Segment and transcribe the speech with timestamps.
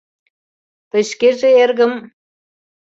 [0.89, 1.93] —Тый шкеже, эргым...